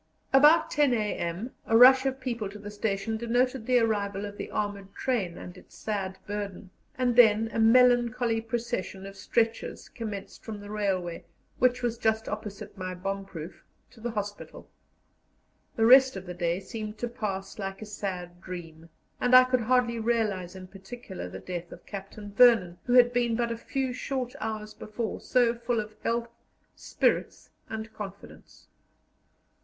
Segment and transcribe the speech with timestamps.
[0.33, 1.51] About 10 a.m.
[1.67, 5.55] a rush of people to the station denoted the arrival of the armoured train and
[5.55, 11.23] its sad burden, and then a melancholy procession of stretchers commenced from the railway,
[11.59, 14.67] which was just opposite my bomb proof, to the hospital.
[15.75, 18.89] The rest of the day seemed to pass like a sad dream,
[19.19, 23.35] and I could hardly realize in particular the death of Captain Vernon, who had been
[23.35, 26.29] but a few short hours before so full of health,
[26.75, 28.67] spirits, and confidence.